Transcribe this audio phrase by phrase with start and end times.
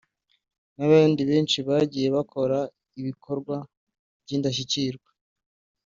[0.77, 2.57] n’abandi benshi bagiye bakora
[2.99, 3.55] ibikorwa
[4.21, 5.09] by’indashyikirwa”